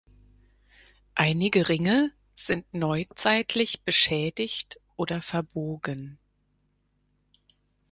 [1.13, 6.17] Einige Ringe sind neuzeitlich beschädigt oder verbogen.